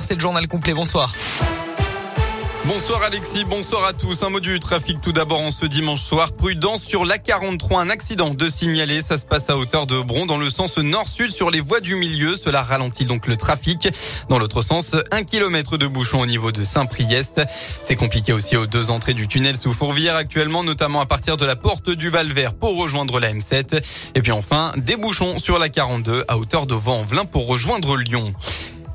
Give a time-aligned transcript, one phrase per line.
[0.00, 0.72] C'est le journal complet.
[0.72, 1.14] Bonsoir.
[2.64, 4.22] Bonsoir Alexis, bonsoir à tous.
[4.22, 6.32] Un mot du trafic tout d'abord en ce dimanche soir.
[6.32, 9.02] Prudence sur l'A43, un accident de signaler.
[9.02, 11.96] Ça se passe à hauteur de Bron dans le sens nord-sud sur les voies du
[11.96, 12.34] milieu.
[12.34, 13.90] Cela ralentit donc le trafic.
[14.30, 17.42] Dans l'autre sens, un kilomètre de bouchon au niveau de Saint-Priest.
[17.82, 21.44] C'est compliqué aussi aux deux entrées du tunnel sous Fourvière actuellement, notamment à partir de
[21.44, 23.84] la porte du Val-Vert pour rejoindre la M7.
[24.14, 28.32] Et puis enfin, des bouchons sur la 42 à hauteur de Vent-en-Velin pour rejoindre Lyon.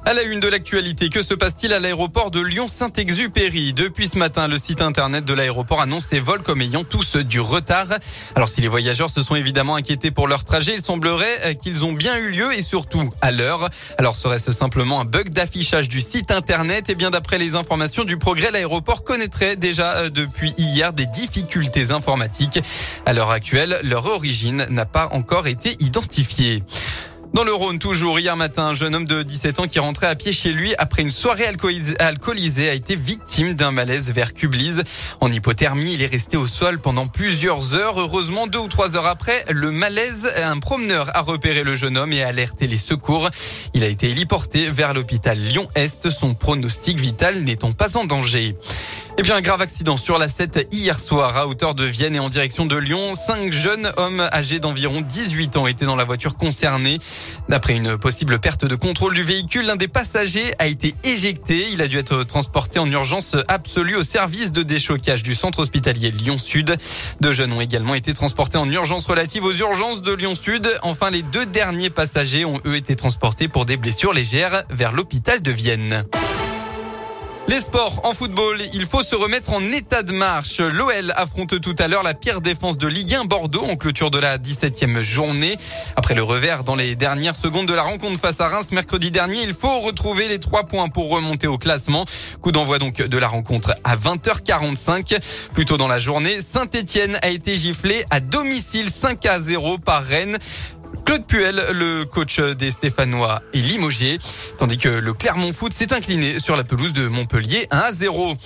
[0.09, 3.73] À la une de l'actualité, que se passe-t-il à l'aéroport de Lyon-Saint-Exupéry?
[3.73, 7.39] Depuis ce matin, le site internet de l'aéroport annonce ses vols comme ayant tous du
[7.39, 7.85] retard.
[8.33, 11.85] Alors si les voyageurs se sont évidemment inquiétés pour leur trajet, il semblerait euh, qu'ils
[11.85, 13.69] ont bien eu lieu et surtout à l'heure.
[13.99, 16.89] Alors serait-ce simplement un bug d'affichage du site internet?
[16.89, 21.05] Et eh bien d'après les informations du progrès, l'aéroport connaîtrait déjà euh, depuis hier des
[21.05, 22.59] difficultés informatiques.
[23.05, 26.63] À l'heure actuelle, leur origine n'a pas encore été identifiée.
[27.33, 30.15] Dans le Rhône, toujours hier matin, un jeune homme de 17 ans qui rentrait à
[30.15, 34.83] pied chez lui après une soirée alcoolisée a été victime d'un malaise vers Cublise.
[35.21, 37.99] En hypothermie, il est resté au sol pendant plusieurs heures.
[37.99, 42.13] Heureusement, deux ou trois heures après, le malaise, un promeneur a repéré le jeune homme
[42.13, 43.29] et a alerté les secours.
[43.75, 48.55] Il a été héliporté vers l'hôpital Lyon-Est, son pronostic vital n'étant pas en danger.
[49.19, 52.19] Et puis un grave accident sur la 7 hier soir à hauteur de Vienne et
[52.19, 53.15] en direction de Lyon.
[53.15, 56.99] Cinq jeunes hommes âgés d'environ 18 ans étaient dans la voiture concernée.
[57.49, 61.67] D'après une possible perte de contrôle du véhicule, l'un des passagers a été éjecté.
[61.73, 66.11] Il a dû être transporté en urgence absolue au service de déchocage du centre hospitalier
[66.11, 66.77] Lyon-Sud.
[67.19, 70.65] Deux jeunes ont également été transportés en urgence relative aux urgences de Lyon-Sud.
[70.83, 75.41] Enfin, les deux derniers passagers ont eux été transportés pour des blessures légères vers l'hôpital
[75.41, 76.05] de Vienne.
[77.49, 80.59] Les sports en football, il faut se remettre en état de marche.
[80.59, 84.19] L'OL affronte tout à l'heure la pire défense de Ligue 1 Bordeaux en clôture de
[84.19, 85.55] la 17e journée.
[85.95, 89.41] Après le revers dans les dernières secondes de la rencontre face à Reims mercredi dernier,
[89.41, 92.05] il faut retrouver les trois points pour remonter au classement.
[92.39, 95.17] Coup d'envoi donc de la rencontre à 20h45.
[95.51, 100.03] Plus tôt dans la journée, Saint-Etienne a été giflé à domicile 5 à 0 par
[100.03, 100.37] Rennes.
[101.09, 104.19] Claude Puel, le coach des Stéphanois, est limogé,
[104.59, 108.37] tandis que le Clermont Foot s'est incliné sur la pelouse de Montpellier 1 à 0.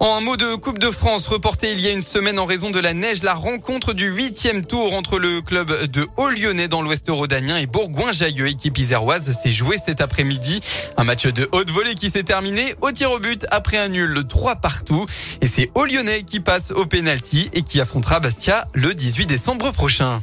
[0.00, 2.80] En mot de Coupe de France reporté il y a une semaine en raison de
[2.80, 7.56] la neige, la rencontre du huitième tour entre le club de Haut-Lyonnais dans l'Ouest rhodanien
[7.56, 10.58] et Bourgoin-Jailleux, équipe iséroise, s'est joué cet après-midi.
[10.96, 14.24] Un match de haute volée qui s'est terminé au tir au but après un nul
[14.28, 15.06] 3 partout.
[15.40, 20.20] Et c'est Haut-Lyonnais qui passe au pénalty et qui affrontera Bastia le 18 décembre prochain.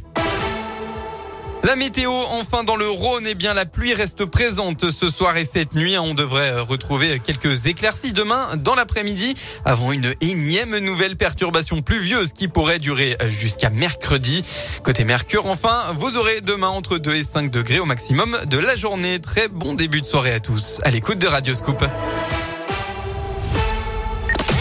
[1.66, 5.46] La météo, enfin dans le Rhône, eh bien la pluie reste présente ce soir et
[5.46, 5.98] cette nuit.
[5.98, 9.34] On devrait retrouver quelques éclaircies demain dans l'après-midi
[9.66, 14.44] avant une énième nouvelle perturbation pluvieuse qui pourrait durer jusqu'à mercredi.
[14.84, 18.76] Côté Mercure, enfin, vous aurez demain entre 2 et 5 degrés au maximum de la
[18.76, 19.18] journée.
[19.18, 20.82] Très bon début de soirée à tous.
[20.84, 21.84] À l'écoute de Radio Scoop.